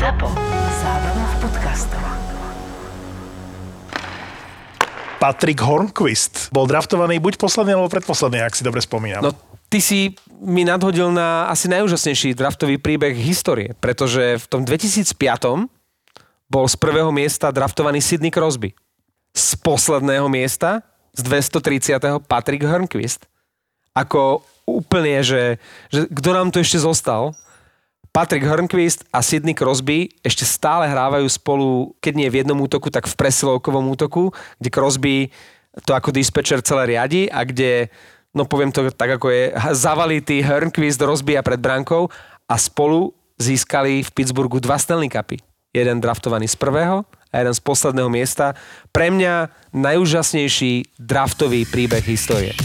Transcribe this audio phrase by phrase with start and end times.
[0.00, 0.32] ZAPO.
[0.80, 2.00] Zábrná v podcastov.
[5.20, 9.20] Patrick Hornquist bol draftovaný buď posledný alebo predposledný, ak si dobre spomínam.
[9.20, 9.36] No,
[9.68, 15.68] ty si mi nadhodil na asi najúžasnejší draftový príbeh histórie, pretože v tom 2005
[16.48, 18.72] bol z prvého miesta draftovaný Sidney Crosby.
[19.36, 20.80] Z posledného miesta,
[21.12, 22.24] z 230.
[22.24, 23.28] Patrick Hornquist.
[23.92, 25.60] Ako úplne, že,
[25.92, 27.36] že kto nám tu ešte zostal?
[28.10, 33.06] Patrick Hornquist a Sidney Crosby ešte stále hrávajú spolu, keď nie v jednom útoku, tak
[33.06, 35.16] v presilovkovom útoku, kde Crosby
[35.86, 37.86] to ako dispečer celé riadi a kde,
[38.34, 42.10] no poviem to tak ako je, zavalitý Hornquist rozbíja pred brankou
[42.50, 45.38] a spolu získali v Pittsburghu dva Stanley Cupy.
[45.70, 48.58] Jeden draftovaný z prvého a jeden z posledného miesta.
[48.90, 52.58] Pre mňa najúžasnejší draftový príbeh histórie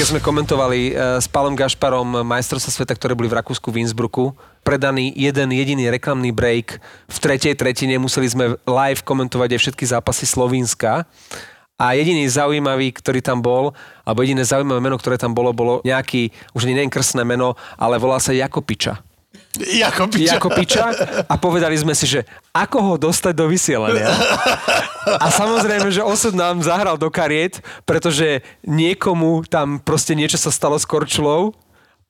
[0.00, 4.32] keď sme komentovali uh, s Palom Gašparom majstrovstva sveta, ktoré boli v Rakúsku, v Innsbrucku,
[4.64, 6.80] predaný jeden jediný reklamný break.
[7.04, 11.04] V tretej tretine museli sme live komentovať aj všetky zápasy Slovenska.
[11.76, 16.32] A jediný zaujímavý, ktorý tam bol, alebo jediné zaujímavé meno, ktoré tam bolo, bolo nejaký,
[16.56, 19.04] už nie krstné meno, ale volá sa Jakopiča.
[19.60, 20.36] Jakopiča.
[20.36, 20.84] Jakopiča
[21.28, 24.10] a povedali sme si, že ako ho dostať do vysielania.
[25.06, 30.76] A samozrejme, že osud nám zahral do kariet, pretože niekomu tam proste niečo sa stalo
[30.76, 31.54] s Korčulou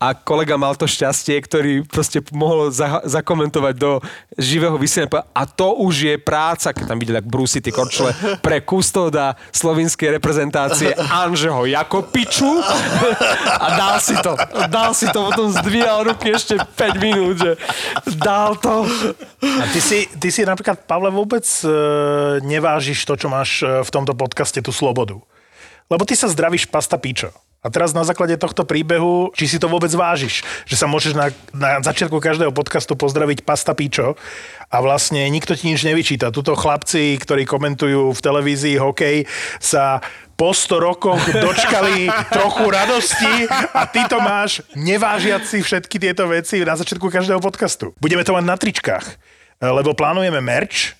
[0.00, 4.00] a kolega mal to šťastie, ktorý proste mohol za- zakomentovať do
[4.40, 8.64] živého vysielania a to už je práca, keď tam videli tak brúsi tie korčule pre
[8.64, 12.48] kustóda slovinskej reprezentácie Anžeho Jakopiču
[13.44, 14.32] a dal si to.
[14.72, 17.52] Dal si to, potom zdvíjal ruky ešte 5 minút, že
[18.16, 18.88] dal to.
[19.44, 21.68] A ty si, ty si napríklad, Pavle, vôbec e,
[22.40, 25.20] nevážiš to, čo máš e, v tomto podcaste, tú slobodu.
[25.92, 27.32] Lebo ty sa zdravíš pasta pičo.
[27.60, 31.28] A teraz na základe tohto príbehu, či si to vôbec vážiš, že sa môžeš na,
[31.52, 34.16] na začiatku každého podcastu pozdraviť pasta pičo
[34.72, 36.32] a vlastne nikto ti nič nevyčíta.
[36.32, 39.28] Tuto chlapci, ktorí komentujú v televízii hokej,
[39.60, 40.00] sa
[40.40, 42.08] po 100 rokoch dočkali
[42.40, 43.44] trochu radosti
[43.76, 47.92] a ty to máš nevážiať si všetky tieto veci na začiatku každého podcastu.
[48.00, 49.04] Budeme to mať na tričkách,
[49.60, 50.96] lebo plánujeme merch,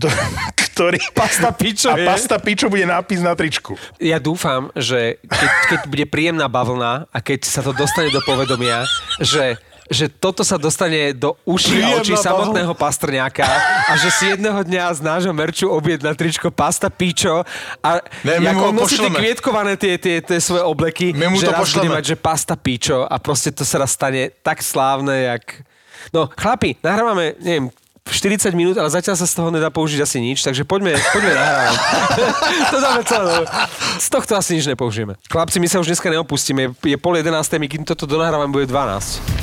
[0.72, 0.98] ktorý.
[1.12, 2.06] Pasta pičo A je.
[2.08, 3.76] pasta pičo bude nápis na tričku.
[4.00, 8.88] Ja dúfam, že keď, keď bude príjemná bavlna a keď sa to dostane do povedomia,
[9.20, 9.60] že
[9.92, 13.44] že toto sa dostane do uší a očí samotného pastrňáka
[13.84, 17.44] a že si jedného dňa z nášho merču objedná tričko pasta pičo
[17.84, 21.52] a Ne, ako nosí tie kvietkované tie, tie, tie svoje obleky, My mu že to
[21.52, 25.60] raz bude mať, že pasta pičo a proste to sa raz stane tak slávne, jak...
[26.10, 27.68] No, chlapi, nahrávame, neviem,
[28.02, 31.78] 40 minút, ale zatiaľ sa z toho nedá použiť asi nič, takže poďme, poďme nahrávať.
[32.74, 33.30] to dáme celé.
[33.38, 33.42] no.
[33.98, 35.14] Z tohto asi nič nepoužijeme.
[35.30, 36.74] Chlapci, my sa už dneska neopustíme.
[36.82, 37.34] Je pol 11.
[37.62, 39.41] my kým toto donahrávame, bude 12.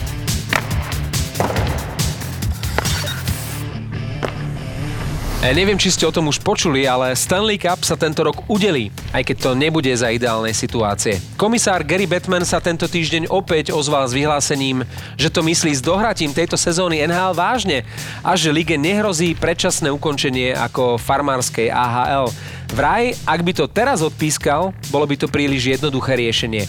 [5.55, 9.23] neviem, či ste o tom už počuli, ale Stanley Cup sa tento rok udelí, aj
[9.23, 11.15] keď to nebude za ideálnej situácie.
[11.39, 14.83] Komisár Gary Batman sa tento týždeň opäť ozval s vyhlásením,
[15.15, 17.87] že to myslí s dohratím tejto sezóny NHL vážne
[18.19, 22.27] a že lige nehrozí predčasné ukončenie ako farmárskej AHL.
[22.75, 26.67] Vraj, ak by to teraz odpískal, bolo by to príliš jednoduché riešenie.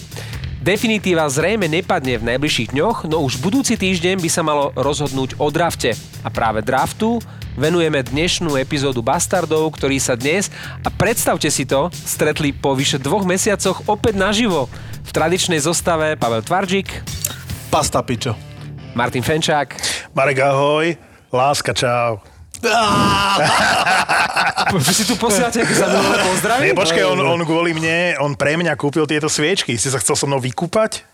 [0.60, 5.48] Definitíva zrejme nepadne v najbližších dňoch, no už budúci týždeň by sa malo rozhodnúť o
[5.48, 5.96] drafte.
[6.20, 7.16] A práve draftu
[7.56, 10.52] venujeme dnešnú epizódu Bastardov, ktorí sa dnes,
[10.84, 14.68] a predstavte si to, stretli po vyše dvoch mesiacoch opäť naživo.
[15.00, 16.92] V tradičnej zostave Pavel Tvarčík,
[17.72, 18.36] Pasta pičo.
[18.92, 19.80] Martin Fenčák,
[20.12, 20.92] Marek, ahoj.
[21.32, 22.20] Láska, čau.
[24.68, 26.60] Vy si tu posielate zaujímavé pozdravy?
[26.68, 29.80] Nie, počkaj, on, on kvôli mne, on pre mňa kúpil tieto sviečky.
[29.80, 31.06] Si sa chcel so mnou vykúpať?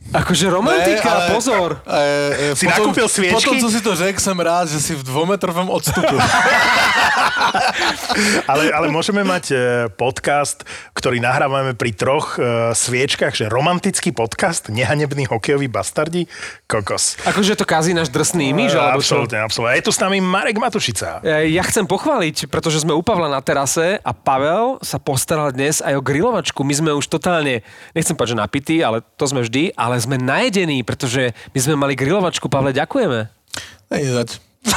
[0.00, 1.70] Akože romantika, Ne, ale- pozor.
[1.86, 3.36] E, e, Si nakúpil sviečky?
[3.36, 6.16] Potom, co si to řekl, som rád, že si v dvometrovom odstupu.
[8.44, 9.56] Ale, ale môžeme mať e,
[9.90, 16.26] podcast, ktorý nahrávame pri troch e, sviečkach, že romantický podcast, nehanebný hokejový bastardi,
[16.66, 17.16] kokos.
[17.24, 19.22] Akože to kazí náš drsný alebo čo?
[19.22, 19.78] absolútne, absolútne.
[19.78, 21.22] Je tu s nami Marek Matušica.
[21.22, 25.80] E, Ja chcem pochváliť, pretože sme u Pavla na terase a Pavel sa postaral dnes
[25.80, 26.60] aj o grilovačku.
[26.60, 27.62] My sme už totálne,
[27.94, 31.98] nechcem povedať, že napití, ale to sme vždy, ale sme najedení, pretože my sme mali
[31.98, 32.46] grilovačku.
[32.46, 33.26] Pavle, ďakujeme.
[33.90, 34.38] Nejzať.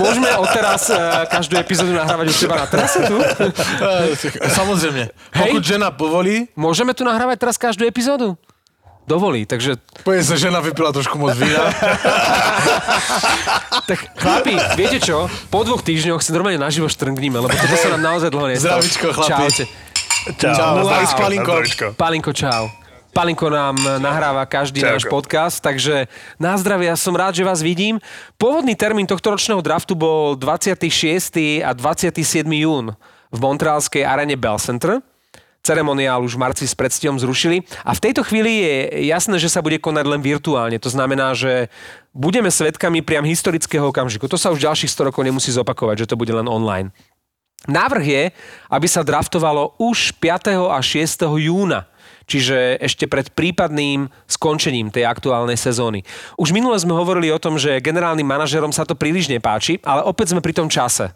[0.00, 0.96] Môžeme odteraz e,
[1.32, 3.16] každú epizódu nahrávať u teba na terase tu?
[4.60, 5.08] Samozrejme.
[5.08, 5.40] Hej.
[5.40, 8.36] Pokud žena povolí, Môžeme tu nahrávať teraz každú epizódu?
[9.08, 9.74] Dovolí, takže
[10.06, 11.66] povie sa, žena vypila trošku moc vína.
[13.90, 15.26] tak chlapi, viete čo?
[15.50, 18.78] Po dvoch týždňoch si normálne naživo štrngníme, lebo toto sa nám naozaj dlho nestalo.
[18.78, 19.32] Zdravíčko, chlapi.
[19.34, 19.64] Čaute.
[20.38, 20.54] Čau.
[20.54, 21.42] Čau.
[21.42, 21.86] zdravíčko.
[21.98, 22.70] Palinko, čau.
[23.20, 24.92] Palinko nám nahráva každý Čauko.
[24.96, 26.08] náš podcast, takže
[26.40, 28.00] na zdravie, ja som rád, že vás vidím.
[28.40, 31.60] Pôvodný termín tohto ročného draftu bol 26.
[31.60, 32.16] a 27.
[32.48, 32.96] jún
[33.28, 35.04] v montrealskej arene Bell Center.
[35.60, 39.60] Ceremoniál už v marci s predstihom zrušili a v tejto chvíli je jasné, že sa
[39.60, 40.80] bude konať len virtuálne.
[40.80, 41.68] To znamená, že
[42.16, 44.32] budeme svetkami priam historického okamžiku.
[44.32, 46.88] To sa už ďalších 100 rokov nemusí zopakovať, že to bude len online.
[47.68, 48.22] Návrh je,
[48.72, 50.72] aby sa draftovalo už 5.
[50.72, 51.28] a 6.
[51.36, 51.84] júna,
[52.30, 56.06] čiže ešte pred prípadným skončením tej aktuálnej sezóny.
[56.38, 60.30] Už minule sme hovorili o tom, že generálnym manažerom sa to príliš nepáči, ale opäť
[60.30, 61.10] sme pri tom čase.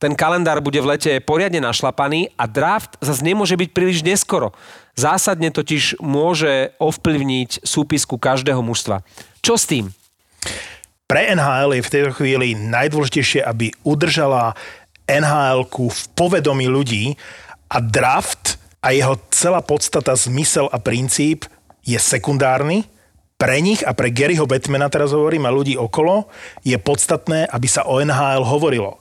[0.00, 4.56] Ten kalendár bude v lete poriadne našlapaný a draft zase nemôže byť príliš neskoro.
[4.96, 9.06] Zásadne totiž môže ovplyvniť súpisku každého mužstva.
[9.44, 9.92] Čo s tým?
[11.04, 14.56] Pre NHL je v tejto chvíli najdôležitejšie, aby udržala
[15.04, 17.14] nhl v povedomí ľudí
[17.68, 18.53] a draft
[18.84, 21.48] a jeho celá podstata, zmysel a princíp
[21.80, 22.84] je sekundárny.
[23.40, 26.28] Pre nich a pre Garyho Batmana, teraz hovorím, a ľudí okolo,
[26.62, 29.00] je podstatné, aby sa o NHL hovorilo.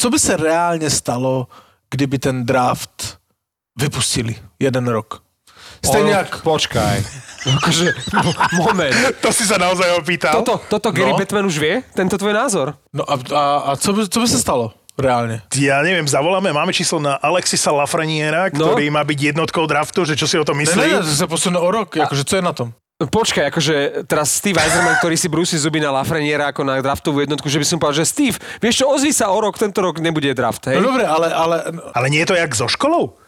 [0.00, 1.46] Co by se reálně stalo,
[1.90, 3.18] kdyby ten draft
[3.78, 5.22] vypustili jeden rok?
[5.84, 6.42] Stejně O, jak...
[6.42, 7.04] Počkaj.
[7.56, 7.92] Akože,
[8.24, 8.34] mo-
[8.64, 8.96] moment.
[9.20, 10.32] To si sa naozaj opýtal?
[10.40, 11.20] Toto, toto Gary No.
[11.20, 11.84] Batman už vie?
[11.92, 12.80] Tento tvoj názor?
[12.96, 15.42] No a, a, a co, by, co by se stalo reálně?
[15.54, 18.74] Ja neviem, zavoláme, máme číslo na Alexisa Lafreniera, No.
[18.74, 20.80] ktorý má byť jednotkou draftu, že čo si o tom Ne, myslí.
[20.80, 22.70] ne, ne, to se posune o rok, jakože co je na tom?
[22.94, 23.74] Počkaj, akože
[24.06, 27.66] teraz Steve Eiserman, ktorý si brúsi zuby na Lafreniera ako na draftovú jednotku, že by
[27.66, 30.78] som povedal, že Steve, vieš čo, ozvi sa o rok, tento rok nebude draft, hej?
[30.78, 31.56] No dobré, ale, ale
[31.90, 33.18] Ale nie je to jak so školou?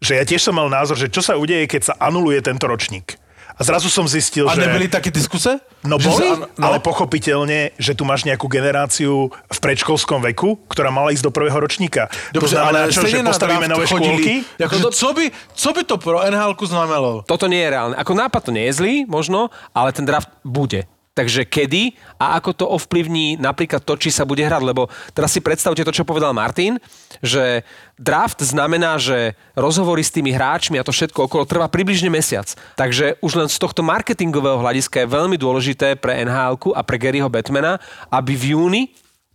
[0.00, 3.20] Že ja tiež som mal názor, že čo sa udeje, keď sa anuluje tento ročník.
[3.52, 4.64] A zrazu som zistil, a že...
[4.64, 5.60] nebyly taky diskuse?
[5.84, 10.56] No Že boli, sa- no, ale pochopiteľne, že tu máš nejakú generáciu v predškolskom veku,
[10.70, 12.06] ktorá mala ísť do prvého ročníka.
[12.32, 14.08] to Dobře, znamená, ale čo, že postavíme nové chodili.
[14.08, 14.34] škôlky?
[14.58, 17.10] Jakože, co, by, co by to pro nhl znamenalo?
[17.26, 17.94] Toto nie je reálne.
[17.98, 20.86] Ako nápad to nie je zlý, možno, ale ten draft bude.
[21.12, 25.44] Takže kedy a ako to ovplyvní napríklad to, či sa bude hrať, lebo teraz si
[25.44, 26.80] predstavte to, čo povedal Martin,
[27.20, 27.68] že
[28.00, 32.48] draft znamená, že rozhovory s tými hráčmi a to všetko okolo trvá približne mesiac.
[32.80, 37.28] Takže už len z tohto marketingového hľadiska je veľmi dôležité pre nhl a pre Garyho
[37.28, 37.76] Batmana,
[38.08, 38.82] aby v júni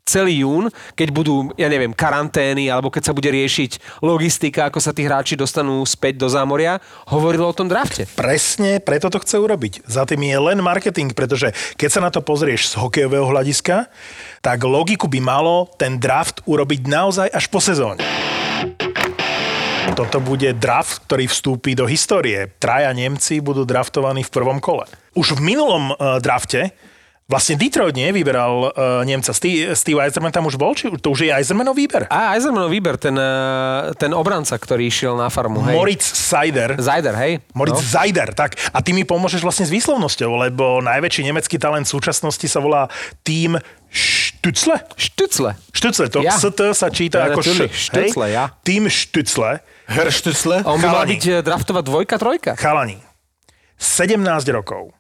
[0.08, 4.96] celý jún, keď budú, ja neviem, karantény, alebo keď sa bude riešiť logistika, ako sa
[4.96, 6.80] tí hráči dostanú späť do zámoria,
[7.12, 8.08] hovorilo o tom drafte.
[8.16, 9.84] Presne preto to chce urobiť.
[9.84, 13.92] Za tým je len marketing, pretože keď sa na to pozrieš z hokejového hľadiska,
[14.40, 18.00] tak logiku by malo ten draft urobiť naozaj až po sezóne.
[19.98, 22.52] Toto bude draft, ktorý vstúpi do histórie.
[22.60, 24.86] Traja Nemci budú draftovaní v prvom kole.
[25.18, 26.76] Už v minulom uh, drafte
[27.28, 29.36] Vlastne Detroit nie vyberal uh, Nemca.
[29.36, 30.72] Steve, Steve Eiserman tam už bol?
[30.72, 32.08] Či to už je Eisermanov výber?
[32.08, 33.28] A Eisermanov výber, ten, eh,
[33.96, 35.76] ten obranca, ktorý išiel na farmu, hej.
[35.76, 36.80] Moritz Seider.
[36.80, 37.44] Zajder, hej?
[37.52, 37.92] Moritz no.
[38.00, 38.56] Zajder, tak.
[38.72, 42.88] A ty mi pomôžeš vlastne s výslovnosťou, lebo najväčší nemecký talent v súčasnosti sa volá
[43.22, 43.60] Tým
[43.92, 44.80] Štucle.
[44.96, 45.52] Štucle.
[45.76, 46.32] Štucle, to Ja.
[46.32, 48.40] ST sa číta Ja, ako š, Štucle, hej?
[48.40, 48.56] ja.
[48.64, 50.64] Tým Štucle, Herr Stützle?
[50.64, 51.12] A on by mal Chalani.
[51.12, 52.56] byť eh, draftová dvojka, trojka.
[52.56, 53.04] chalani,
[53.76, 54.16] 17
[54.50, 54.96] rokov.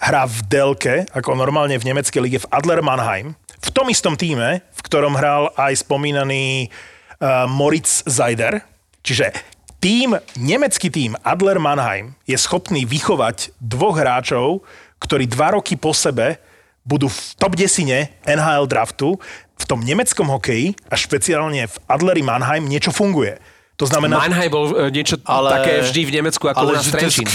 [0.00, 3.34] Hrá v Delke, ako normálne v nemeckej lige, v Adler Mannheim.
[3.64, 8.60] V tom istom týme, v ktorom hral aj spomínaný uh, Moritz Zajder.
[9.00, 9.32] Čiže
[9.80, 14.64] tým, nemecký tým Adler Mannheim je schopný vychovať dvoch hráčov,
[15.00, 16.40] ktorí dva roky po sebe
[16.86, 19.18] budú v top desine NHL draftu.
[19.56, 23.40] V tom nemeckom hokeji a špeciálne v Adleri Mannheim niečo funguje.
[23.76, 24.20] To znamená...
[24.20, 26.96] Mannheim bol eh, niečo Ale- také vždy v Nemecku, ako u Ale nás že to
[26.96, 27.26] je Trenčín.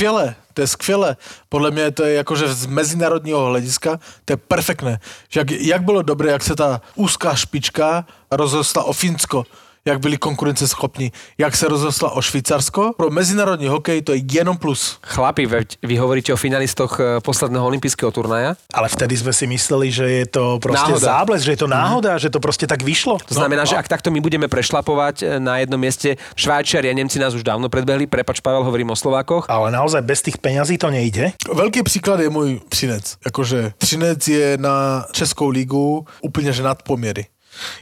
[0.62, 1.18] To je skvělé.
[1.50, 5.00] Podle mě to je jakože z mezinárodního hlediska, to je perfektné.
[5.30, 9.46] Že jak, jak bylo dobré, jak se ta úzká špička rozrostla o Finsko,
[9.86, 12.94] jak byli konkurenceschopní, jak se rozrostla o Švýcarsko.
[12.98, 15.00] Pro mezinárodní hokej to je jenom plus.
[15.02, 15.50] Chlapi,
[15.84, 18.54] vy hovoríte o finalistoch eh, posledného olympijského turnaja.
[18.74, 21.06] Ale vtedy sme si mysleli, že je to proste Náhoda.
[21.06, 23.18] zábles, že je to náhoda, že to proste tak vyšlo.
[23.26, 27.18] To znamená, že ak takto my budeme prešlapovať eh, na jednom mieste, Švajčiari a Nemci
[27.18, 29.50] nás už dávno predbehli, prepač Pavel, hovorím o Slovákoch.
[29.50, 31.34] Ale naozaj bez tých peňazí to nejde.
[31.54, 33.18] Velký příklad je můj Třinec.
[33.26, 37.26] Jakože Třinec je na Českou ligu úplně že nad poměry.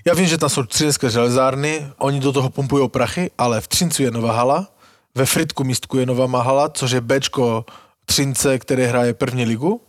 [0.06, 4.04] Já vím, že tam jsou třinecké železárny, oni do toho pumpují prachy, ale v Třincu
[4.04, 4.68] je nová hala,
[5.16, 7.66] ve Fritku místku je nová hala, což je Bčko
[8.06, 9.82] Třince, které hraje první ligu.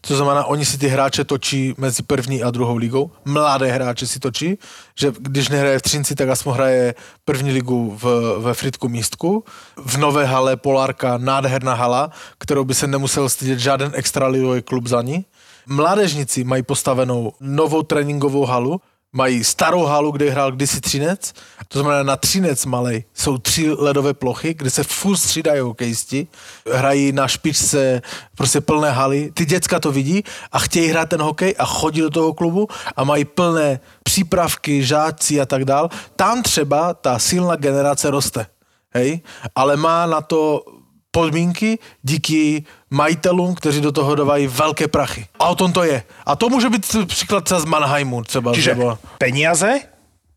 [0.00, 3.10] To znamená, oni si ty hráče točí mezi první a druhou ligou.
[3.24, 4.58] Mladé hráče si točí,
[4.98, 9.44] že když nehraje v Třinci, tak aspoň hraje první ligu v, ve Fritku místku.
[9.76, 15.02] V nové hale Polárka, nádherná hala, kterou by se nemusel stydět žádný extraligový klub za
[15.02, 15.24] ní.
[15.66, 18.80] Mládežníci mají postavenou novou tréninkovou halu,
[19.12, 21.32] mají starou halu, kde hrál kdysi Třinec,
[21.68, 26.26] to znamená na Třinec malej jsou tři ledové plochy, kde se furt střídají hokejisti,
[26.72, 28.02] hrají na špičce
[28.34, 32.10] prostě plné haly, ty děcka to vidí a chtějí hrát ten hokej a chodí do
[32.10, 35.88] toho klubu a mají plné přípravky, žáci a tak dál.
[36.16, 38.46] Tam třeba ta silná generace roste,
[38.94, 39.20] hej,
[39.54, 40.64] ale má na to
[41.12, 45.26] podmínky díky majitelům, kteří do toho dávají velké prachy.
[45.38, 46.02] A o tom to je.
[46.26, 48.52] A to může být příklad třeba z Mannheimu třeba.
[48.54, 48.98] Čiže nebo...
[49.18, 49.80] peniaze,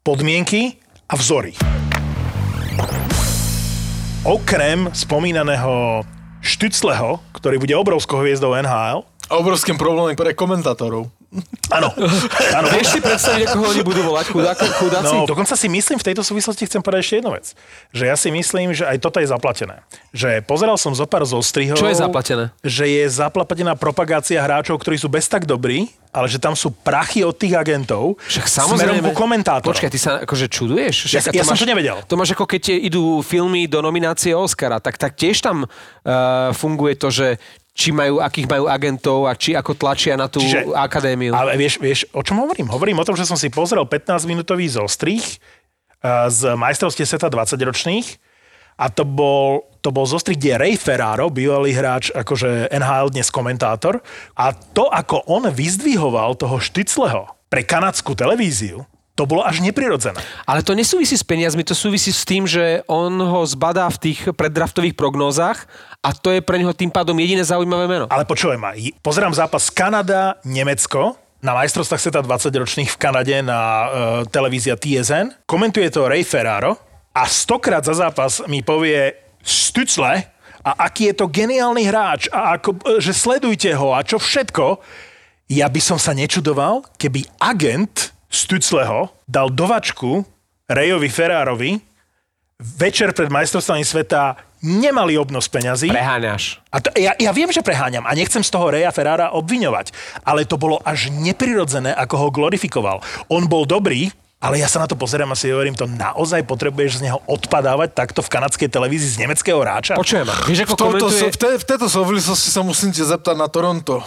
[0.03, 0.73] podmienky
[1.09, 1.53] a vzory.
[4.23, 6.03] Okrem spomínaného
[6.45, 11.09] Štycleho, ktorý bude obrovskou hviezdou NHL, A obrovským problémom pre komentátorov.
[11.69, 11.89] Áno,
[12.51, 15.15] áno, Vieš si predstaviť, ako ho oni budú volať chudáko, chudáci?
[15.15, 17.45] No, dokonca si myslím, v tejto súvislosti chcem povedať ešte jednu vec.
[17.91, 19.83] Že ja si myslím, že aj toto je zaplatené.
[20.11, 21.75] Že pozeral som zo pár zostrihov.
[21.75, 22.43] Čo je zaplatené?
[22.61, 27.27] Že je zaplatená propagácia hráčov, ktorí sú bez tak dobrí, ale že tam sú prachy
[27.27, 29.11] od tých agentov Však smerom samozrejme.
[29.11, 29.75] ku komentátorom.
[29.75, 31.11] Počkaj, ty sa akože čuduješ?
[31.11, 31.99] Ja- Však ja som to nevedel.
[32.07, 35.69] To máš ako keď idú filmy do nominácie Oscara, tak, tak tiež tam uh,
[36.55, 37.35] funguje to, že
[37.75, 41.35] či majú, akých majú agentov a či ako tlačia na tú Čiže- akadémiu.
[41.35, 42.71] Ale vieš, vieš, o čom hovorím?
[42.71, 48.07] Hovorím o tom, že som si pozrel 15-minútový zostrih eh, z majstrovstie sveta 20-ročných
[48.75, 53.99] a to bol, to bol zostrih, kde Ray Ferraro, bývalý hráč, akože NHL dnes komentátor
[54.35, 58.83] a to, ako on vyzdvihoval toho Štycleho pre kanadskú televíziu,
[59.15, 60.19] to bolo až neprirodzené.
[60.43, 64.19] Ale to nesúvisí s peniazmi, to súvisí s tým, že on ho zbadá v tých
[64.35, 65.71] preddraftových prognózach
[66.03, 68.05] a to je pre neho tým pádom jediné zaujímavé meno.
[68.11, 73.85] Ale počúvaj ma, pozerám zápas Kanada-Nemecko na majstrovstvách sveta 20-ročných v Kanade na uh,
[74.27, 75.47] televízia TSN.
[75.47, 76.75] Komentuje to Ray Ferraro
[77.15, 80.27] a stokrát za zápas mi povie Stucle
[80.65, 84.81] a aký je to geniálny hráč a ako, e, že sledujte ho a čo všetko.
[85.53, 90.27] Ja by som sa nečudoval, keby agent Stucleho dal dovačku
[90.67, 91.79] Rayovi Ferrarovi
[92.59, 95.91] večer pred majstrovstvami sveta nemali obnos peňazí.
[95.91, 96.59] Preháňaš.
[96.73, 99.93] A to, ja, ja viem, že preháňam a nechcem z toho Reja Ferrara obviňovať,
[100.25, 103.03] ale to bolo až neprirodzené, ako ho glorifikoval.
[103.29, 104.09] On bol dobrý,
[104.45, 107.97] ale ja sa na to pozerám a si hovorím, to naozaj potrebuješ z neho odpadávať
[107.97, 109.97] takto v kanadskej televízii z nemeckého hráča?
[109.97, 110.29] Počujem.
[110.45, 111.33] Vieš, ako V, tomto, komentuje...
[111.33, 114.05] v, te, v této souvislosti sa musím tě zeptat na Toronto.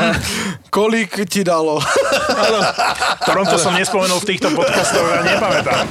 [0.76, 1.84] Kolik ti dalo?
[3.28, 5.84] Toronto som nespomenul v týchto podcastoch a nepamätám.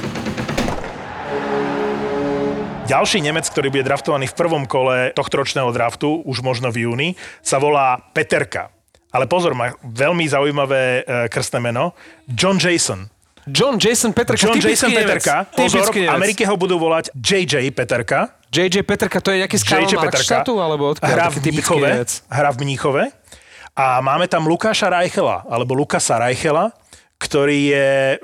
[2.86, 7.08] Ďalší Nemec, ktorý bude draftovaný v prvom kole tohto ročného draftu, už možno v júni,
[7.42, 8.70] sa volá Peterka.
[9.10, 11.98] Ale pozor, má veľmi zaujímavé e, krstné meno.
[12.30, 13.10] John Jason.
[13.46, 14.90] John Jason Petrka, John Jason.
[14.90, 15.46] Peterka.
[15.54, 16.10] Pozor, v.
[16.10, 18.34] Amerike ho budú volať JJ Peterka.
[18.50, 20.42] JJ Petrka, to je nejaký z JJ Peterka.
[20.42, 21.30] Alebo odkiaľ?
[21.30, 21.88] Taký v Mníchove.
[22.26, 23.02] Hrá v Mníchove.
[23.76, 26.72] A máme tam Lukáša Reichela, alebo Lukasa Reichela,
[27.16, 28.16] ktorý je e,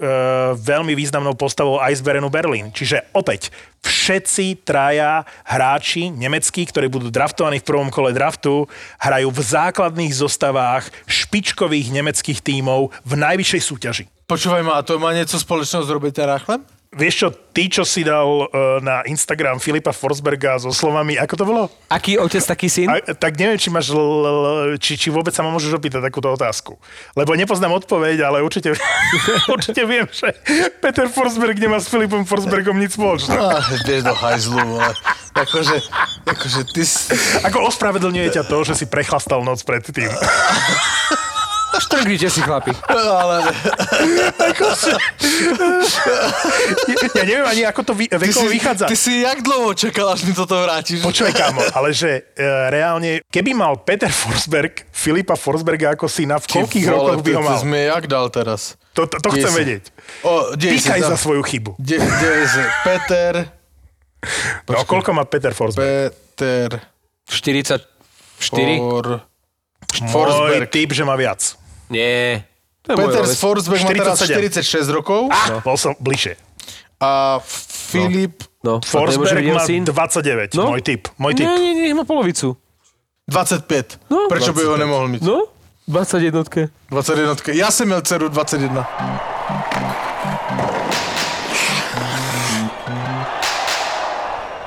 [0.58, 2.68] veľmi významnou postavou Eisberenu Berlin.
[2.72, 3.48] Čiže opäť,
[3.84, 8.68] všetci traja hráči nemeckí, ktorí budú draftovaní v prvom kole draftu,
[9.00, 14.04] hrajú v základných zostavách špičkových nemeckých tímov v najvyššej súťaži.
[14.32, 16.64] Počúvaj ma, a to má něco společného s Robertem Rachlem?
[16.96, 18.44] Vieš čo, ty, čo si dal e,
[18.80, 21.62] na Instagram Filipa Forsberga so slovami, ako to bolo?
[21.92, 22.88] Aký otec, taký syn?
[22.88, 26.32] A, tak neviem, či, máš, l- l- či, či vôbec sa ma môžeš opýtať takúto
[26.32, 26.80] otázku.
[27.12, 28.72] Lebo nepoznám odpoveď, ale určite,
[29.56, 30.32] určite viem, že
[30.80, 33.36] Peter Forsberg nemá s Filipom Forsbergom nič spoločné.
[33.36, 34.92] Ah, běž do hajzlu, vole.
[35.36, 35.76] Jakože,
[36.24, 36.84] jakože ty.
[37.44, 40.08] Ako ospravedlňuje ťa to, že si prechlastal noc pred tým.
[41.78, 42.72] Štrgnite si, chlapi.
[42.88, 43.48] Ale
[47.12, 48.86] Ja neviem ani, ako to vy, vekovo vychádza.
[48.88, 51.00] ty si jak dlouho čekal, až mi toto vrátiš?
[51.00, 56.46] Počúvaj, kámo, ale že e, reálne, keby mal Peter Forsberg Filipa Forsberga ako syna, v
[56.60, 57.56] koľkých rokoch by ho mal?
[57.56, 58.74] ty sme jak dal teraz?
[58.92, 59.58] To, to, to chcem si.
[59.58, 59.84] vedieť.
[60.20, 60.52] O,
[61.00, 61.16] tam.
[61.16, 61.70] za svoju chybu.
[61.80, 62.62] De, dej si.
[62.84, 63.34] Peter,
[64.70, 66.14] No, koľko má Peter Forsberg?
[66.14, 66.78] Peter,
[67.26, 67.82] 44?
[68.38, 69.26] For,
[69.98, 70.70] Môj Forsberg.
[70.70, 71.58] typ, že má viac.
[71.92, 72.48] Nie.
[72.82, 73.24] To je môj Peter.
[73.36, 74.88] Forsberg má teraz 47.
[74.88, 76.34] 46 rokov Ah, bol som bližšie.
[76.98, 77.38] a
[77.92, 79.82] Filip No, to Forsberg nemôže byť má jeho syn?
[79.84, 80.70] 29, No.
[80.70, 81.02] môj typ.
[81.18, 81.46] Môj typ.
[81.50, 82.54] Nie, nie, nie, má polovicu.
[83.26, 83.98] 25.
[84.10, 85.22] No, Prečo by ho nemohl mít?
[85.22, 85.50] No,
[85.90, 86.70] 21.
[86.90, 87.34] 21.
[87.54, 88.86] Já jsem měl dceru 21.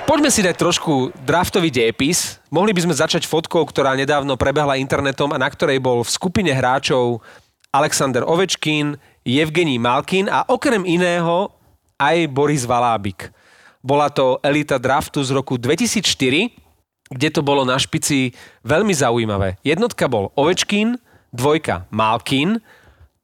[0.06, 2.38] Poďme si dať trošku draftový dejepis.
[2.54, 6.54] Mohli by sme začať fotkou, ktorá nedávno prebehla internetom a na ktorej bol v skupine
[6.54, 7.26] hráčov
[7.74, 11.50] Alexander Ovečkin, Evgení Malkin a okrem iného
[11.98, 13.34] aj Boris Valábik.
[13.82, 16.54] Bola to elita draftu z roku 2004,
[17.10, 18.30] kde to bolo na špici
[18.62, 19.58] veľmi zaujímavé.
[19.66, 21.02] Jednotka bol Ovečkin,
[21.34, 22.62] dvojka Malkin,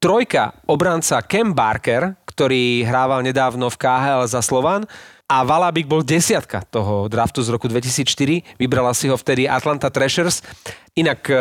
[0.01, 4.89] trojka obranca Kem Barker, ktorý hrával nedávno v KHL za Slovan
[5.31, 8.59] a Valabik bol desiatka toho draftu z roku 2004.
[8.59, 10.43] Vybrala si ho vtedy Atlanta Thrashers.
[10.91, 11.35] Inak e,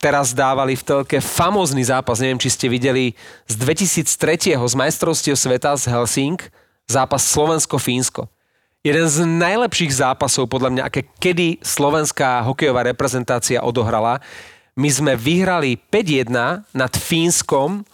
[0.00, 3.12] teraz dávali v telke famózny zápas, neviem, či ste videli
[3.44, 4.56] z 2003.
[4.56, 6.40] z majstrovstiev sveta z Helsing,
[6.88, 8.32] zápas Slovensko-Fínsko.
[8.80, 14.24] Jeden z najlepších zápasov, podľa mňa, aké kedy slovenská hokejová reprezentácia odohrala.
[14.72, 16.32] My sme vyhrali 5-1
[16.72, 17.84] nad Fínskom,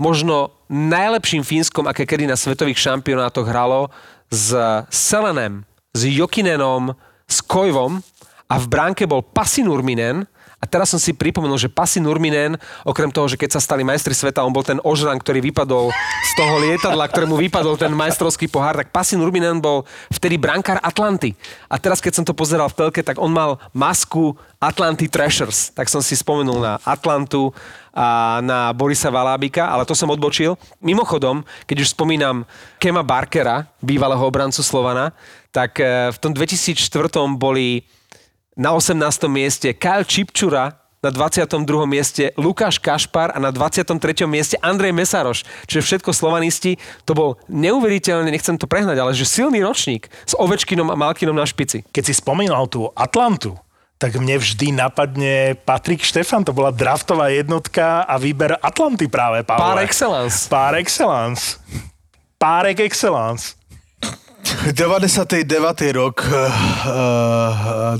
[0.00, 3.92] možno najlepším Fínskom, aké kedy na svetových šampionátoch hralo,
[4.30, 4.54] s
[4.88, 6.94] Selenem, s Jokinenom,
[7.26, 7.98] s Kojvom
[8.46, 10.26] a v bránke bol Pasi Nurminen,
[10.60, 14.12] a teraz som si pripomenul, že Pasi Nurminen, okrem toho, že keď sa stali majstri
[14.12, 15.88] sveta, on bol ten ožran, ktorý vypadol
[16.20, 21.32] z toho lietadla, ktorému vypadol ten majstrovský pohár, tak Pasi Nurminen bol vtedy brankár Atlanty.
[21.64, 25.72] A teraz, keď som to pozeral v telke, tak on mal masku Atlanty Thrashers.
[25.72, 27.56] Tak som si spomenul na Atlantu
[27.94, 30.54] a na Borisa Valábika, ale to som odbočil.
[30.78, 32.46] Mimochodom, keď už spomínam
[32.78, 35.10] Kema Barkera, bývalého obrancu Slovana,
[35.50, 36.80] tak eh, v tom 2004
[37.34, 37.82] boli
[38.54, 38.96] na 18.
[39.26, 41.64] mieste Kyle Čipčura, na 22.
[41.88, 43.96] mieste Lukáš Kašpar a na 23.
[44.28, 45.48] mieste Andrej Mesaroš.
[45.64, 46.76] Čiže všetko slovanisti.
[47.08, 51.48] To bol neuveriteľne, nechcem to prehnať, ale že silný ročník s Ovečkinom a Malkinom na
[51.48, 51.88] špici.
[51.88, 53.56] Keď si spomínal tú Atlantu,
[54.00, 59.60] tak mne vždy napadne Patrik Štefan, to bola draftová jednotka a výber Atlanty práve, Pavle.
[59.60, 60.48] Par excellence.
[60.48, 61.60] Par excellence.
[62.40, 63.60] Par excellence.
[64.72, 65.92] 99.
[65.92, 66.32] rok uh,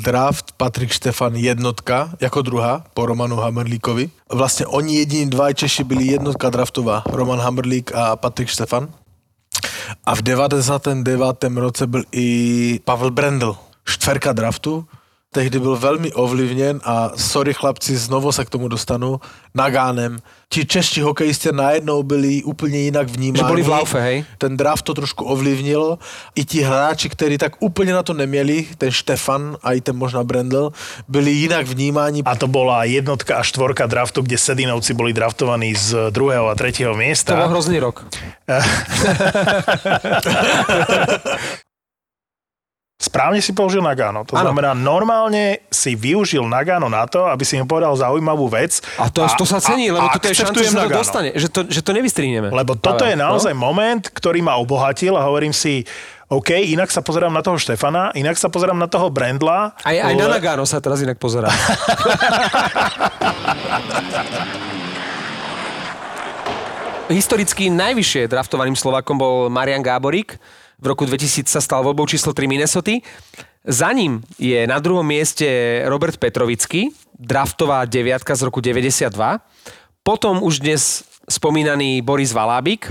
[0.01, 4.11] draft Patrik Štefan jednotka, jako druhá, po Romanu Hammerlíkovi.
[4.33, 8.89] Vlastně oni jediní dva Češi byli jednotka draftová, Roman Hammerlík a Patrik Štefan.
[10.05, 11.45] A v 99.
[11.55, 14.87] roce byl i Pavel Brendl, štverka draftu,
[15.33, 19.21] tehdy byl velmi ovlivněn a sorry chlapci, znovu se k tomu dostanu,
[19.55, 20.19] Nagánem.
[20.49, 23.39] Ti čeští hokejisti najednou byli úplně jinak vnímáni.
[23.39, 24.25] Že boli v laufe, hej?
[24.39, 25.99] Ten draft to trošku ovlivnil.
[26.35, 30.25] I ti hráči, kteří tak úplně na to neměli, ten Štefan a i ten možná
[30.25, 30.73] Brendel,
[31.09, 32.23] byli jinak vnímáni.
[32.23, 36.95] A to bola jednotka a štvorka draftu, kde Sedinovci boli draftovaní z druhého a tretieho
[36.95, 37.35] miesta.
[37.35, 38.07] To bol hrozný rok.
[43.01, 44.29] Správne si použil Nagano.
[44.29, 44.53] To Áno.
[44.53, 48.85] znamená, normálne si využil Nagano na to, aby si mi povedal zaujímavú vec.
[49.01, 51.33] A to, to sa cení, lebo toto je šanca, že sa to dostane.
[51.33, 52.53] Že to, že to nevystrihneme.
[52.53, 53.65] Lebo toto je Pavel, naozaj no?
[53.65, 55.89] moment, ktorý ma obohatil a hovorím si,
[56.29, 59.81] OK, inak sa pozerám na toho Štefana, inak sa pozerám na toho Brendla.
[59.81, 61.49] Aj, aj na Nagano sa teraz inak pozerá.
[67.11, 70.37] Historicky najvyššie draftovaným Slovákom bol Marian Gáborík.
[70.81, 72.97] V roku 2000 sa stal voľbou číslo 3 Minnesota.
[73.69, 75.45] Za ním je na druhom mieste
[75.85, 76.89] Robert Petrovický,
[77.21, 79.13] draftová deviatka z roku 92.
[80.01, 82.89] Potom už dnes spomínaný Boris Valábik,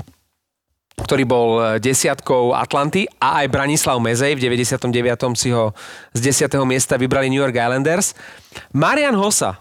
[1.02, 4.94] ktorý bol desiatkou Atlanty a aj Branislav Mezej v 99.
[5.34, 5.74] si ho
[6.14, 6.54] z 10.
[6.70, 8.14] miesta vybrali New York Islanders.
[8.70, 9.58] Marian Hossa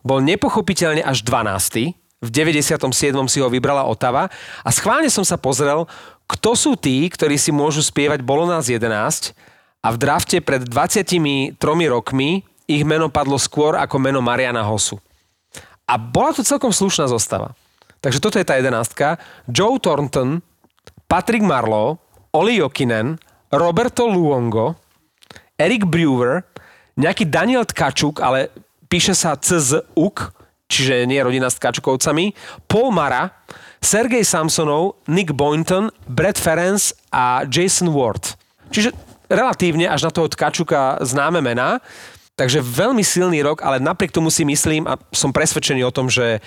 [0.00, 1.92] bol nepochopiteľne až 12.
[2.20, 2.84] V 97.
[3.28, 4.28] si ho vybrala Otava
[4.64, 5.88] a schválne som sa pozrel,
[6.30, 8.86] kto sú tí, ktorí si môžu spievať Bolo nás 11
[9.82, 11.58] a v drafte pred 23
[11.90, 15.02] rokmi ich meno padlo skôr ako meno Mariana Hosu.
[15.90, 17.58] A bola to celkom slušná zostava.
[17.98, 19.18] Takže toto je tá jedenástka.
[19.50, 20.38] Joe Thornton,
[21.10, 21.98] Patrick Marlowe,
[22.30, 23.18] Oli Jokinen,
[23.50, 24.78] Roberto Luongo,
[25.58, 26.46] Eric Brewer,
[26.94, 28.54] nejaký Daniel Tkačuk, ale
[28.86, 30.16] píše sa CZUK,
[30.70, 32.32] čiže nie rodina s Tkačukovcami,
[32.70, 33.26] Paul Mara,
[33.80, 38.36] Sergej Samsonov, Nick Boynton, Brad Ferenc a Jason Ward.
[38.70, 38.92] Čiže
[39.26, 41.80] relatívne až na toho Tkačuka známe mená.
[42.36, 46.40] Takže veľmi silný rok, ale napriek tomu si myslím a som presvedčený o tom, že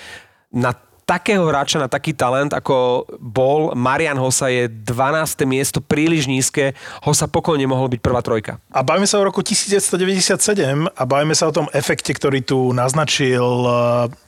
[0.49, 5.43] na takého hráča, na taký talent, ako bol Marian Hosa, je 12.
[5.45, 6.73] miesto príliš nízke.
[7.03, 8.57] Hosa pokojne mohol byť prvá trojka.
[8.71, 10.39] A bavíme sa o roku 1997
[10.87, 13.75] a bavíme sa o tom efekte, ktorý tu naznačil eh,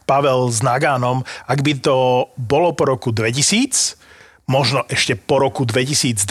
[0.05, 1.25] Pavel s Nagánom.
[1.49, 3.97] Ak by to bolo po roku 2000,
[4.45, 6.21] možno ešte po roku 2002,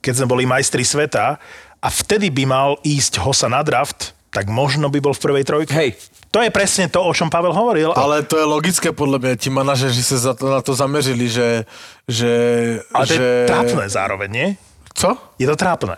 [0.00, 1.36] keď sme boli majstri sveta
[1.84, 5.70] a vtedy by mal ísť Hosa na draft, tak možno by bol v prvej trojke.
[5.70, 5.94] Hej.
[6.34, 7.94] To je presne to, o čom Pavel hovoril.
[7.94, 11.64] Ale to je logické podle mě, ti manažeři se za to, na to zaměřili, že...
[12.08, 12.30] že
[12.90, 13.22] Ale to že...
[13.22, 14.48] je trápne zároveň, nie?
[14.94, 15.14] Co?
[15.38, 15.94] Je to trápne.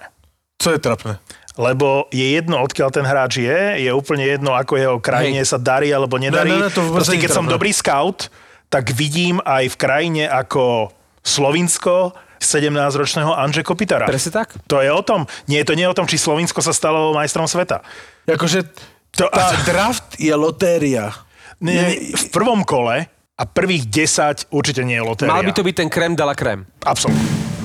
[0.60, 1.16] Co je trapné?
[1.56, 5.56] Lebo je jedno, odkiaľ ten hráč je, je úplne jedno, ako jeho krajine Hej.
[5.56, 6.52] sa darí alebo nedarí.
[6.52, 8.28] Ne, ne, ne, to Proste, keď som dobrý scout,
[8.68, 10.92] tak vidím aj v krajine ako
[11.24, 14.04] Slovinsko 17-ročného Anže Kopitara.
[14.04, 14.52] Presne tak.
[14.68, 15.24] To je o tom.
[15.48, 17.80] Nie je to nie o tom, či Slovinsko sa stalo majstrom sveta.
[18.28, 18.68] Jakože
[19.16, 21.16] To, tá draft je lotéria.
[21.64, 25.32] nie, v prvom kole A prvých 10 určite nie je lotéria.
[25.32, 26.68] Mal by to byť ten krem de la crème.
[26.84, 27.55] Absolútne.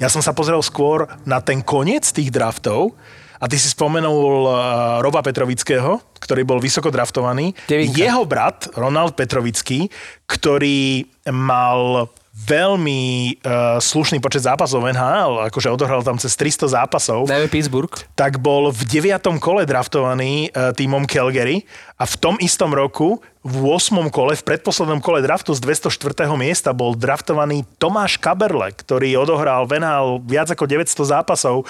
[0.00, 2.96] Ja som sa pozrel skôr na ten koniec tých draftov
[3.36, 4.56] a ty si spomenul uh,
[5.04, 7.52] Roba Petrovického, ktorý bol vysoko draftovaný.
[7.68, 8.00] Devinka.
[8.00, 9.92] Jeho brat, Ronald Petrovický,
[10.24, 12.08] ktorý mal
[12.40, 13.00] veľmi
[13.44, 17.92] uh, slušný počet zápasov NHL, akože odohral tam cez 300 zápasov Najmä Pittsburgh.
[18.16, 19.20] tak bol v 9.
[19.36, 21.68] kole draftovaný uh, týmom Calgary
[22.00, 24.12] a v tom istom roku v 8.
[24.12, 26.28] kole, v predposlednom kole draftu z 204.
[26.36, 31.64] miesta bol draftovaný Tomáš Kaberle, ktorý odohral v NHL viac ako 900 zápasov,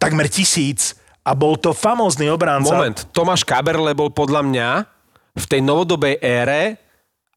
[0.00, 2.70] takmer tisíc a bol to famózny obránca.
[2.70, 4.68] Moment, Tomáš Kaberle bol podľa mňa
[5.36, 6.85] v tej novodobej ére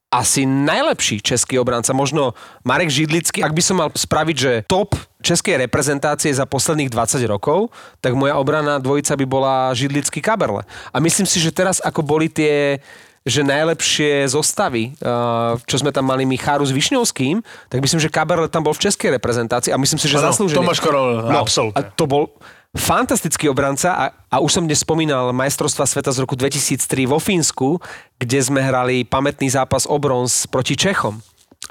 [0.09, 2.33] asi najlepší český obranca, možno
[2.65, 3.45] Marek Židlický.
[3.45, 7.69] Ak by som mal spraviť, že top českej reprezentácie za posledných 20 rokov,
[8.01, 10.65] tak moja obrana dvojica by bola Židlický Kaberle.
[10.89, 12.81] A myslím si, že teraz ako boli tie
[13.21, 18.49] že najlepšie zostavy, uh, čo sme tam mali Micháru s Višňovským, tak myslím, že Kaberle
[18.49, 20.57] tam bol v českej reprezentácii a myslím si, že Áno, zaslúžený.
[20.57, 21.83] Tomáš Korol, No, A absolútne.
[21.93, 22.33] to bol
[22.77, 27.81] fantastický obranca a, a už som dnes spomínal majstrovstva sveta z roku 2003 vo Fínsku,
[28.21, 31.17] kde sme hrali pamätný zápas o bronz proti Čechom.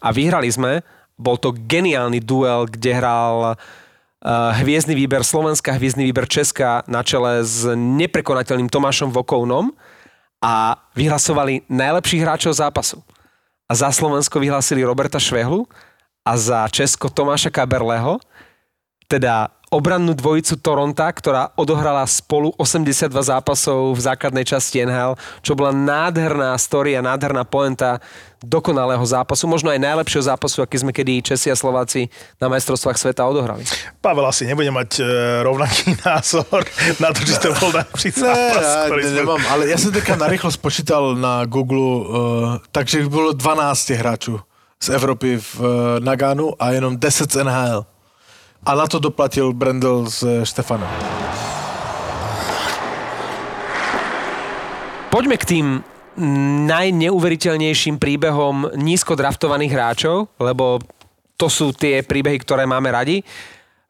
[0.02, 0.82] A vyhrali sme,
[1.14, 7.46] bol to geniálny duel, kde hral uh, hviezdny výber Slovenska, hviezdny výber Česka na čele
[7.46, 9.70] s neprekonateľným Tomášom Vokovnom
[10.42, 13.02] a vyhlasovali najlepších hráčov zápasu.
[13.70, 15.66] A za Slovensko vyhlasili Roberta Švehlu
[16.26, 18.18] a za Česko Tomáša Kaberleho
[19.08, 25.72] teda obrannú dvojicu Toronta, ktorá odohrala spolu 82 zápasov v základnej časti NHL, čo bola
[25.76, 28.00] nádherná story a nádherná poenta
[28.40, 32.06] dokonalého zápasu, možno aj najlepšieho zápasu, aký sme kedy Česi a Slováci
[32.38, 33.66] na majstrovstvách sveta odohrali.
[33.98, 35.04] Pavel asi nebude mať e,
[35.42, 36.64] rovnaký názor
[37.02, 39.18] na to, že to bol najlepší Ne, zápas, ja ktorý ne, sme...
[39.20, 42.06] nemám, ale ja som teďka narýchlo spočítal na Google, uh,
[42.72, 44.40] takže bylo 12 hráčů
[44.78, 45.66] z Evropy v uh,
[45.98, 47.97] Naganu a jenom 10 z NHL.
[48.66, 50.90] A na to doplatil Brendel s eh, Štefanem.
[55.08, 55.66] Poďme k tým
[56.68, 60.82] najneuveriteľnejším príbehom nízko draftovaných hráčov, lebo
[61.38, 63.22] to sú tie príbehy, ktoré máme radi.
[63.22, 63.24] E,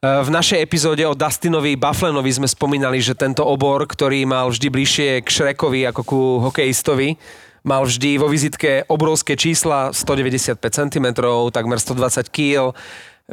[0.04, 5.10] V našej epizóde o Dustinovi Bufflenovi sme spomínali, že tento obor, ktorý mal vždy bližšie
[5.24, 7.16] k Šrekovi ako ku hokejistovi,
[7.64, 11.06] mal vždy vo vizitke obrovské čísla, 195 cm,
[11.50, 12.76] takmer 120 kg,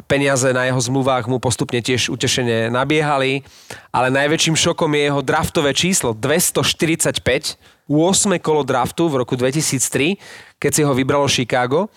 [0.03, 3.47] peniaze na jeho zmluvách mu postupne tiež utešene nabiehali,
[3.95, 7.23] ale najväčším šokom je jeho draftové číslo 245,
[7.88, 8.36] 8.
[8.43, 11.88] kolo draftu v roku 2003, keď si ho vybralo Chicago.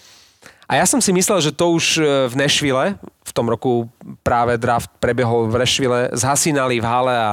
[0.69, 3.89] A ja som si myslel, že to už e, v Nešvile, v tom roku
[4.21, 7.33] práve draft prebehol v Nešvile, zhasínali v hale a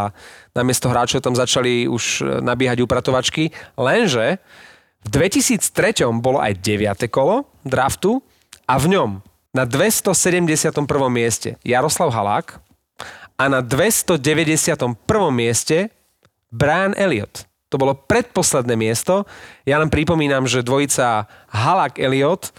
[0.55, 3.51] namiesto hráčov tam začali už e, nabiehať upratovačky.
[3.75, 4.39] Lenže
[5.03, 7.11] v 2003 bolo aj 9.
[7.11, 8.23] kolo draftu
[8.71, 9.19] a v ňom
[9.55, 10.83] na 271.
[11.07, 12.59] mieste Jaroslav Halák
[13.39, 14.99] a na 291.
[15.31, 15.87] mieste
[16.51, 17.47] Brian Elliot.
[17.71, 19.23] To bolo predposledné miesto.
[19.63, 22.51] Ja len pripomínam, že dvojica Halák-Elliot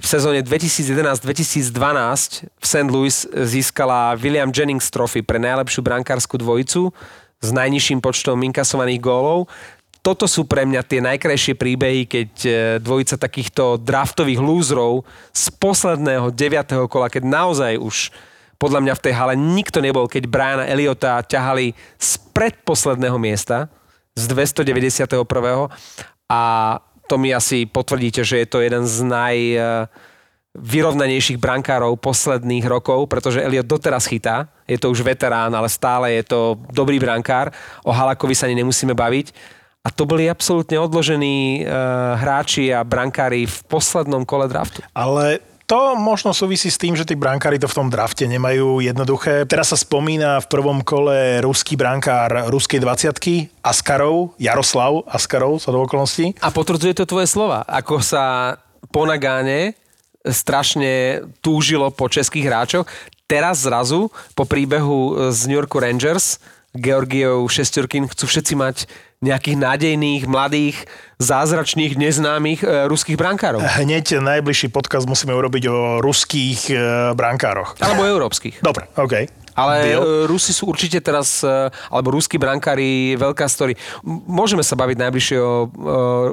[0.00, 1.76] v sezóne 2011-2012
[2.48, 2.88] v St.
[2.88, 6.88] Louis získala William Jennings Trophy pre najlepšiu brankárskú dvojicu
[7.40, 9.48] s najnižším počtom inkasovaných gólov.
[10.00, 15.04] Toto sú pre mňa tie najkrajšie príbehy, keď e, dvojica takýchto draftových lúzrov
[15.36, 16.88] z posledného 9.
[16.88, 18.08] kola, keď naozaj už
[18.60, 23.72] podľa mňa v tej hale nikto nebol, keď Briana Eliota ťahali z predposledného miesta,
[24.16, 25.16] z 291.
[26.28, 26.42] A
[27.08, 29.64] to mi asi potvrdíte, že je to jeden z naj eh,
[30.54, 36.24] vyrovnanejších brankárov posledných rokov, pretože Eliot doteraz chytá, je to už veterán, ale stále je
[36.26, 37.54] to dobrý brankár.
[37.86, 39.59] O Halakovi sa ani nemusíme baviť.
[39.80, 44.84] A to boli absolútne odložení uh, hráči a brankári v poslednom kole draftu.
[44.92, 49.48] Ale to možno súvisí s tým, že tí brankári to v tom drafte nemajú jednoduché.
[49.48, 55.80] Teraz sa spomína v prvom kole ruský brankár ruskej 20 Askarov, Jaroslav Askarov, sa do
[55.80, 56.34] okolností.
[56.44, 58.58] A potvrdzuje to tvoje slova, ako sa
[58.90, 59.78] po Nagáne
[60.26, 62.84] strašne túžilo po českých hráčoch.
[63.24, 66.42] Teraz zrazu, po príbehu z New Yorku Rangers,
[66.74, 68.76] Georgiev Šestorkin chcú všetci mať
[69.20, 70.88] nejakých nádejných, mladých,
[71.20, 73.60] zázračných, neznámych e, ruských brankárov.
[73.60, 76.76] Hneď najbližší podcast musíme urobiť o ruských e,
[77.12, 77.76] brankároch.
[77.84, 78.64] Alebo európskych.
[78.64, 79.39] Dobre, OK.
[79.60, 80.00] Ale Deal?
[80.00, 83.76] e, Rusi sú určite teraz, e, alebo ruskí brankári, veľká story.
[84.04, 85.68] Môžeme sa baviť najbližšie o e,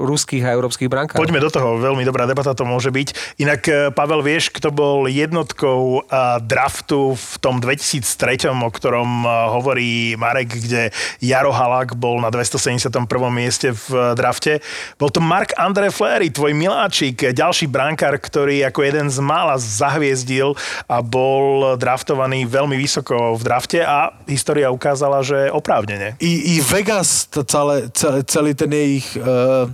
[0.08, 1.20] ruských a európskych brankárov.
[1.20, 3.40] Poďme do toho, veľmi dobrá debata to môže byť.
[3.44, 6.08] Inak, Pavel, vieš, kto bol jednotkou
[6.46, 12.94] draftu v tom 2003, o ktorom hovorí Marek, kde Jaro Halák bol na 271.
[13.34, 14.64] mieste v drafte?
[14.96, 20.54] Bol to Mark André Flery, tvoj miláčik, ďalší brankár, ktorý ako jeden z mála zahviezdil
[20.88, 26.16] a bol draftovaný veľmi vysoko v drafte a história ukázala, že oprávnene.
[26.20, 27.90] I, i Vegas, celé,
[28.26, 29.70] celý ten jejich, uh,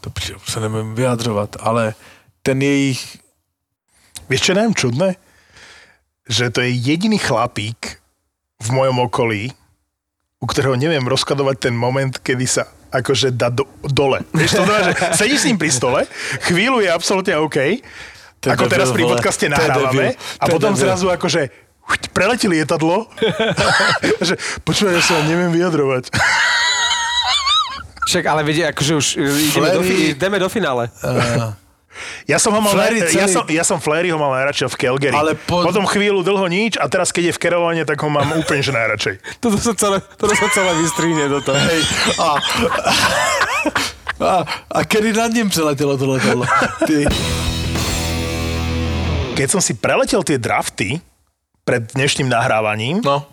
[0.00, 0.10] to
[0.48, 1.94] se nevím vyjadřovat, ale
[2.42, 3.20] ten jejich,
[4.30, 5.08] Vieš, čo najmä čudné?
[6.30, 7.98] Že to je jediný chlapík
[8.62, 9.50] v mojom okolí,
[10.38, 14.22] u ktorého neviem rozkladovať ten moment, kedy sa akože dá do, dole.
[14.30, 14.94] Vieš, to znamená, že
[15.26, 16.00] sedíš s ním pri stole,
[16.46, 17.58] chvíľu je absolútne OK,
[18.40, 20.82] je ako debil, teraz pri podcaste nahrávame a potom debil.
[20.86, 21.42] zrazu akože
[22.10, 23.08] preletí lietadlo,
[24.26, 26.12] že počúvaj, ja sa neviem vyjadrovať.
[28.06, 30.84] Však ale vedie, akože už e, ideme do, fi- Flery- ideme do finále.
[31.06, 31.54] uh,
[32.26, 35.14] Ja som ho mal, Flery ja, som, ja som Fleryho mal najradšej v Calgary.
[35.14, 38.34] Ale po- Potom chvíľu dlho nič a teraz keď je v Kerovane, tak ho mám
[38.34, 39.14] úplne že najradšej.
[39.42, 41.54] Toto sa celé, toto sa celé vystríne do toho.
[41.54, 41.80] hej,
[42.18, 42.28] a,
[44.18, 44.32] a,
[44.68, 46.44] a kedy nad ním přeletělo to letadlo?
[46.86, 47.06] Ty.
[49.36, 51.00] Keď som si preletel tie drafty
[51.64, 53.24] pred dnešným nahrávaním No.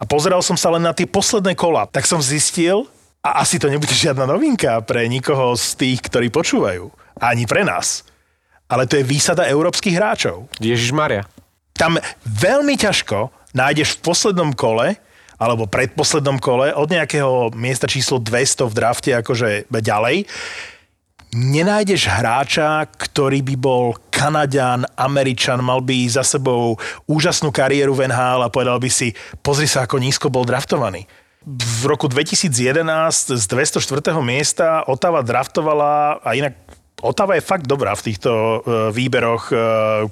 [0.00, 2.86] a pozeral som sa len na tie posledné kola, tak som zistil,
[3.20, 6.88] a asi to nebude žiadna novinka pre nikoho z tých, ktorí počúvajú,
[7.20, 8.02] ani pre nás,
[8.64, 10.48] ale to je výsada európskych hráčov.
[10.56, 11.28] Ježiš Maria.
[11.76, 14.96] Tam veľmi ťažko nájdeš v poslednom kole
[15.40, 20.28] alebo predposlednom kole od nejakého miesta číslo 200 v drafte akože ďalej,
[21.34, 28.46] nenájdeš hráča, ktorý by bol Kanaďan, Američan, mal by za sebou úžasnú kariéru v NHL
[28.46, 31.06] a povedal by si, pozri sa, ako nízko bol draftovaný.
[31.40, 32.52] V roku 2011
[33.32, 34.12] z 204.
[34.20, 36.52] miesta Otava draftovala, a inak
[37.00, 38.56] Otava je fakt dobrá v týchto e,
[38.92, 39.56] výberoch, e,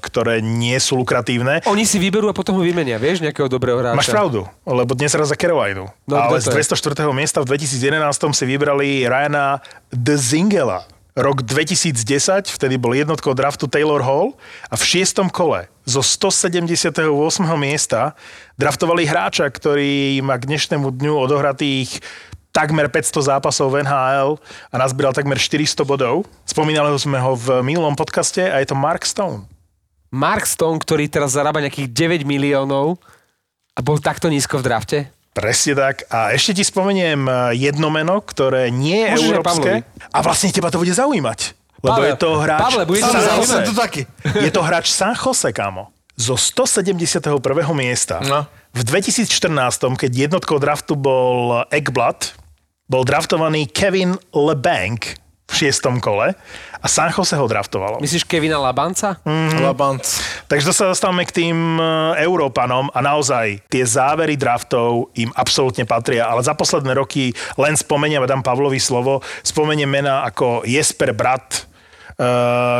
[0.01, 1.61] ktoré nie sú lukratívne.
[1.69, 4.01] Oni si vyberú a potom ho vymenia, vieš, nejakého dobrého hráča.
[4.01, 5.93] Máš pravdu, lebo dnes raz za Carolinu.
[6.09, 6.65] No, Ale z to je?
[6.65, 7.05] 204.
[7.13, 9.61] miesta v 2011 si vybrali Ryana
[9.93, 10.89] de Zingela.
[11.19, 14.39] Rok 2010, vtedy bol jednotkou draftu Taylor Hall
[14.71, 16.95] a v šiestom kole zo 178.
[17.59, 18.15] miesta
[18.55, 21.99] draftovali hráča, ktorý má k dnešnému dňu odohratých
[22.55, 24.39] takmer 500 zápasov v NHL
[24.71, 26.23] a nazbieral takmer 400 bodov.
[26.47, 29.43] Spomínali sme ho v minulom podcaste a je to Mark Stone.
[30.15, 32.95] Mark Stone, ktorý teraz zarába nejakých 9 miliónov
[33.75, 34.99] a bol takto nízko v drafte.
[35.39, 36.03] Presne tak.
[36.11, 39.71] A ešte ti spomeniem eh, jedno meno, ktoré nie je Môžeš európske.
[40.11, 41.55] A vlastne teba to bude zaujímať.
[41.79, 42.61] Lebo Pavel, je to hráč...
[42.67, 43.23] Pavle, bude Jose.
[43.23, 43.63] zaujímať.
[43.71, 44.03] to taky.
[44.47, 45.95] Je to hráč San Jose, kámo.
[46.19, 47.23] Zo 171.
[47.71, 48.19] miesta.
[48.19, 48.51] No.
[48.75, 49.31] V 2014,
[49.95, 52.35] keď jednotkou draftu bol Ekblad,
[52.91, 55.15] bol draftovaný Kevin LeBanc
[55.49, 56.35] v šiestom kole
[56.83, 58.03] a San Jose ho draftovalo.
[58.03, 59.23] Myslíš Kevina Labanca?
[59.23, 59.63] Mhm.
[59.63, 60.05] Labanc.
[60.49, 61.83] Takže sa dostávame k tým e,
[62.25, 68.25] Európanom a naozaj tie závery draftov im absolútne patria, ale za posledné roky len spomeniem,
[68.25, 71.61] dám Pavlovi slovo, spomeniem mená ako Jesper Brat, e,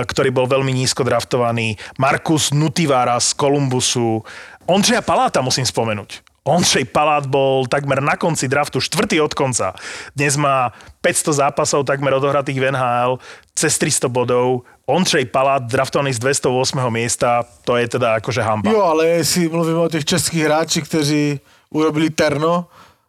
[0.01, 4.25] ktorý bol veľmi nízko draftovaný, Markus Nutivara z Kolumbusu,
[4.65, 6.28] Ondřeja Paláta musím spomenúť.
[6.49, 9.77] Ondřej Palát bol takmer na konci draftu, štvrtý od konca.
[10.17, 10.73] Dnes má
[11.05, 13.21] 500 zápasov takmer odohratých v NHL,
[13.53, 14.65] cez 300 bodov.
[14.89, 16.81] Ondřej Palát, draftovaný z 208.
[16.89, 18.73] miesta, to je teda akože hamba.
[18.73, 22.67] Jo, ale jestli mluvíme o těch českých hráčích, kteří urobili terno,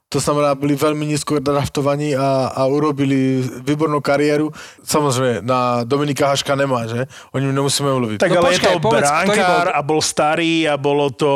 [0.09, 4.51] to znamená, byli velmi nízko draftovaní a, a urobili výbornou kariéru.
[4.83, 7.05] Samozřejmě na Dominika Haška nemá, že?
[7.31, 8.17] O něm nemusíme mluvit.
[8.17, 11.09] Tak No ale počkaj, je to povedz, ktorý brankár bol- a bol starý a bolo
[11.13, 11.29] to...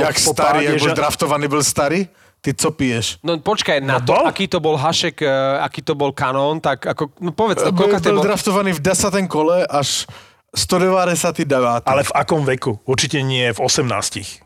[0.00, 2.08] jak po starý, páde, jak byl že- draftovaný, byl starý?
[2.40, 3.18] Ty co piješ?
[3.20, 4.24] No počkaj, na No to, bol.
[4.32, 5.28] aký to bol Hašek, e,
[5.60, 8.24] aký to bol kanón, tak ako, no povedz, Byl, koľka byl bol?
[8.24, 10.08] draftovaný v desátém kole až
[10.56, 11.84] 199.
[11.84, 12.80] Ale v akom veku?
[12.88, 14.40] Určite nie v 18.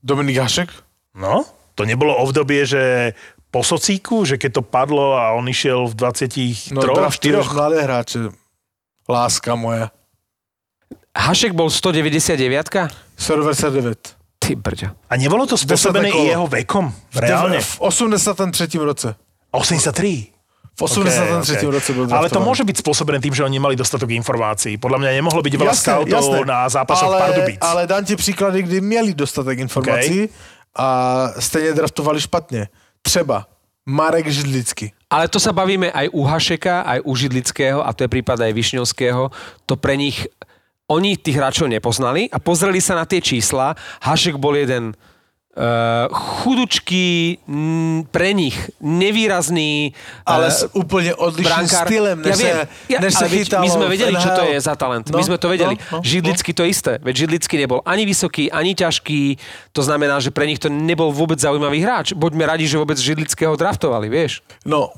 [0.00, 0.72] Dominik Hašek?
[1.12, 3.12] No, to nebolo obdobie, že
[3.50, 7.56] po socíku, že keď to padlo a on išiel v 23, No draftuješ 4.
[7.56, 8.18] mladé hráče.
[9.10, 9.90] Láska moja.
[11.10, 12.38] Hašek bol 199
[13.18, 14.14] 199.
[14.40, 14.88] Ty brďo.
[15.10, 16.24] A nebolo to spôsobené kolo.
[16.30, 16.86] jeho vekom?
[17.12, 17.58] Reálne?
[17.60, 18.78] V 83.
[18.80, 19.18] roce.
[19.50, 20.30] 83.
[20.78, 21.60] V 83.
[21.60, 21.72] Ok, ok.
[21.74, 24.80] roce byl Ale to môže byť spôsobené tým, že oni nemali dostatok informácií.
[24.80, 27.58] Podľa mňa nemohlo byť veľa scoutov na zápasoch ale, Pardubic.
[27.60, 30.28] ale dám ti příklady, kdy měli dostatek informací
[30.76, 32.68] a stejně draftovali špatně.
[33.02, 33.46] Třeba
[33.86, 34.92] Marek Židlický.
[35.10, 38.54] Ale to sa bavíme aj u Hašeka, aj u Židlického, a to je prípad aj
[38.54, 39.26] Višňovského.
[39.66, 40.22] To pre nich,
[40.86, 43.74] oni tých hráčov nepoznali a pozreli sa na tie čísla.
[44.06, 44.94] Hašek bol jeden
[46.10, 49.92] chudučký, m, pre nich nevýrazný
[50.24, 51.86] Ale eh, s úplne odlišným brankár.
[51.86, 54.42] stylem, než ja viem, ja, než sa ale veď chytalo my sme vedeli, čo to
[54.48, 55.06] je za talent.
[55.12, 55.74] No, my sme to vedeli.
[55.76, 56.96] no, no, Židlický to isté.
[57.04, 59.20] Veď Židlický nebol ani vysoký, ani ťažký.
[59.76, 62.16] To znamená, že pre nich to nebol vôbec zaujímavý hráč.
[62.16, 64.40] Buďme radi, že vôbec Židlického draftovali, vieš.
[64.64, 64.88] No,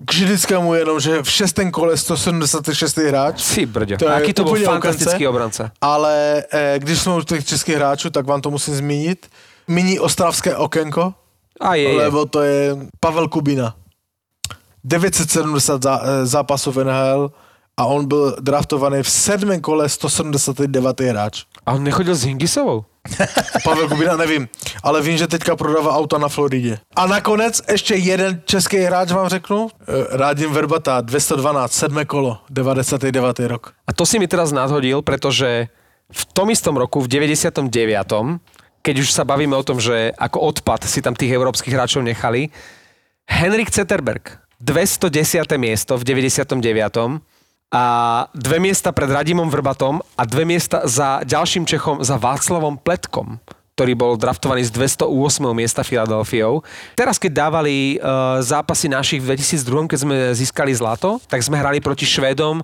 [0.00, 2.72] k Židlickému jenom, že v šestém kole 176.
[3.04, 3.44] hráč.
[3.44, 4.00] Si brďo.
[4.00, 5.32] To Aký to bol fantastický okance.
[5.32, 5.64] obranca.
[5.80, 9.28] Ale eh, když jsme u těch českých hráčů, tak vám to musím zmínit.
[9.70, 11.14] Mini ostravské okénko,
[11.60, 13.74] A je, lebo to je Pavel Kubina.
[14.84, 17.30] 970 zá, eh, zápasů v NHL
[17.76, 21.00] a on byl draftovaný v sedmém kole 179.
[21.10, 21.44] hráč.
[21.66, 22.84] A on nechodil s Hingisovou?
[23.64, 24.48] Pavel Kubina, nevím,
[24.82, 26.78] ale vím, že teďka prodává auta na Floridě.
[26.96, 33.48] A nakonec ještě jeden český hráč vám řeknu, Eh, Rádim Verbata, 212, sedmé kolo, 99.
[33.48, 33.72] rok.
[33.86, 35.68] A to si mi teraz nadhodil, pretože
[36.12, 38.40] v tom istom roku, v 99.,
[38.80, 42.48] keď už sa bavíme o tom, že ako odpad si tam tých európskych hráčov nechali,
[43.28, 45.46] Henrik Zetterberg, 210.
[45.56, 46.58] miesto v 99.
[47.70, 47.84] a
[48.34, 53.38] dve miesta pred Radimom Vrbatom a dve miesta za ďalším Čechom, za Václavom Pletkom
[53.80, 55.08] ktorý bol draftovaný z 208.
[55.56, 56.60] miesta Filadelfiou.
[56.92, 61.80] Teraz, keď dávali uh, zápasy našich v 2002, keď sme získali zlato, tak sme hrali
[61.80, 62.60] proti Švédom,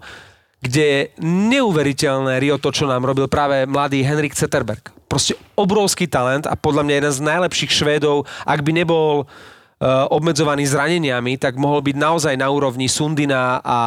[0.66, 4.90] kde je neuveriteľné Rio to, čo nám robil práve mladý Henrik Zetterberg.
[5.07, 10.66] Proste obrovský talent a podľa mňa jeden z najlepších Švédov, ak by nebol uh, obmedzovaný
[10.66, 13.81] zraneniami, tak mohol byť naozaj na úrovni Sundina a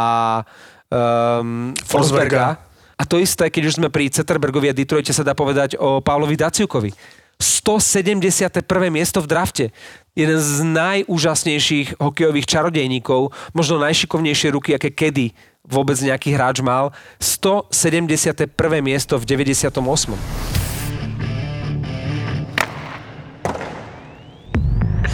[0.87, 2.63] um, Forsberga.
[2.99, 6.39] A to isté, keď už sme pri Zetterbergovi a Detroite sa dá povedať o Pavlovi
[6.39, 6.91] Daciukovi.
[7.39, 8.67] 171.
[8.91, 9.65] miesto v drafte.
[10.11, 15.31] Jeden z najúžasnejších hokejových čarodejníkov, možno najšikovnejšie ruky, aké kedy
[15.67, 16.95] vôbec nejaký hráč mal.
[17.19, 18.49] 171.
[18.79, 20.15] miesto v 98.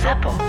[0.05, 0.44] ZAPO.